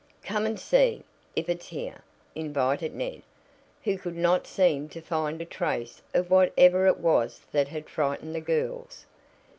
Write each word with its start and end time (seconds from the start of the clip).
"Come 0.23 0.47
and 0.47 0.59
see 0.59 1.03
if 1.35 1.47
it's 1.47 1.67
here 1.67 1.91
now," 2.33 2.33
invited 2.33 2.95
Ned, 2.95 3.21
who 3.83 3.99
could 3.99 4.15
not 4.15 4.47
seem 4.47 4.89
to 4.89 4.99
find 4.99 5.39
a 5.39 5.45
trace 5.45 6.01
of 6.15 6.31
whatever 6.31 6.87
it 6.87 6.97
was 6.97 7.41
that 7.51 7.67
had 7.67 7.87
frightened 7.87 8.33
the 8.33 8.41
girls. 8.41 9.05